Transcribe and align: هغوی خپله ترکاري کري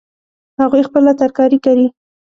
هغوی 0.61 0.81
خپله 0.87 1.11
ترکاري 1.21 1.57
کري 1.65 1.85